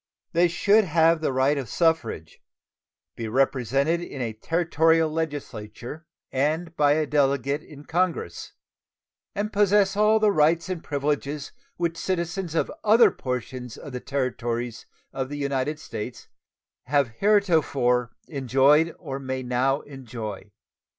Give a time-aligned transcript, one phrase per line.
[0.33, 2.41] They should have the right of suffrage,
[3.15, 8.53] be represented in a Territorial legislature and by a Delegate in Congress,
[9.35, 14.87] and possess all the rights and privileges which citizens of other portions of the territories
[15.13, 16.27] of the United States
[16.85, 20.49] have heretofore enjoyed or may now enjoy.